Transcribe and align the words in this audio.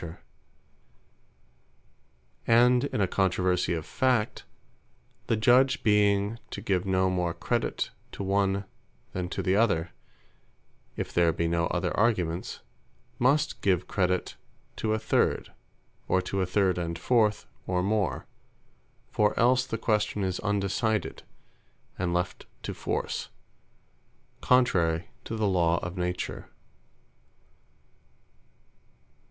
The 0.03 0.07
Nineteenth, 2.47 2.47
Of 2.47 2.47
Witnesse 2.47 2.57
And 2.57 2.83
in 2.85 3.01
a 3.01 3.07
controversie 3.07 3.77
of 3.77 3.85
Fact, 3.85 4.45
the 5.27 5.37
Judge 5.37 5.83
being 5.83 6.39
to 6.49 6.59
give 6.59 6.87
no 6.87 7.11
more 7.11 7.35
credit 7.35 7.91
to 8.13 8.23
one, 8.23 8.65
than 9.11 9.29
to 9.29 9.43
the 9.43 9.55
other, 9.55 9.91
(if 10.97 11.13
there 11.13 11.31
be 11.31 11.47
no 11.47 11.67
other 11.67 11.95
Arguments) 11.95 12.61
must 13.19 13.61
give 13.61 13.87
credit 13.87 14.37
to 14.77 14.95
a 14.95 14.97
third; 14.97 15.51
or 16.07 16.19
to 16.19 16.41
a 16.41 16.47
third 16.47 16.79
and 16.79 16.97
fourth; 16.97 17.45
or 17.67 17.83
more: 17.83 18.25
For 19.11 19.39
else 19.39 19.67
the 19.67 19.77
question 19.77 20.23
is 20.23 20.39
undecided, 20.39 21.21
and 21.99 22.11
left 22.11 22.47
to 22.63 22.73
force, 22.73 23.29
contrary 24.41 25.11
to 25.25 25.35
the 25.35 25.47
Law 25.47 25.77
of 25.83 25.95
Nature. 25.95 26.49